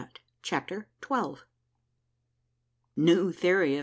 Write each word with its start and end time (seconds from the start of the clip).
CHAPTER 0.41 0.87
TWELVE. 0.99 1.45
NEW 2.95 3.31
THEORY 3.31 3.75
OF 3.75 3.79
MR. 3.79 3.79